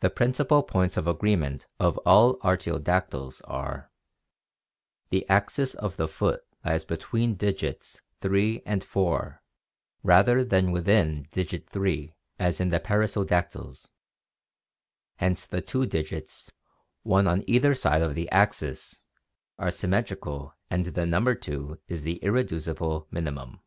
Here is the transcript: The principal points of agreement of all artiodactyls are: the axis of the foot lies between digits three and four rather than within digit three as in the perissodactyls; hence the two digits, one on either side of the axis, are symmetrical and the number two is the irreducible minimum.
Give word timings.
The 0.00 0.08
principal 0.08 0.62
points 0.62 0.96
of 0.96 1.06
agreement 1.06 1.66
of 1.78 1.98
all 2.06 2.38
artiodactyls 2.38 3.42
are: 3.44 3.92
the 5.10 5.28
axis 5.28 5.74
of 5.74 5.98
the 5.98 6.08
foot 6.08 6.42
lies 6.64 6.86
between 6.86 7.34
digits 7.34 8.00
three 8.22 8.62
and 8.64 8.82
four 8.82 9.42
rather 10.02 10.42
than 10.42 10.72
within 10.72 11.28
digit 11.30 11.68
three 11.68 12.14
as 12.38 12.58
in 12.58 12.70
the 12.70 12.80
perissodactyls; 12.80 13.90
hence 15.16 15.44
the 15.44 15.60
two 15.60 15.84
digits, 15.84 16.50
one 17.02 17.26
on 17.28 17.44
either 17.46 17.74
side 17.74 18.00
of 18.00 18.14
the 18.14 18.30
axis, 18.30 19.06
are 19.58 19.70
symmetrical 19.70 20.54
and 20.70 20.86
the 20.86 21.04
number 21.04 21.34
two 21.34 21.78
is 21.86 22.02
the 22.02 22.16
irreducible 22.24 23.08
minimum. 23.10 23.60